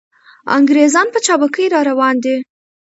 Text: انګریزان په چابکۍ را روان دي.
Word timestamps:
انګریزان 0.57 1.07
په 1.13 1.19
چابکۍ 1.25 1.65
را 1.73 1.79
روان 1.89 2.15
دي. 2.23 2.37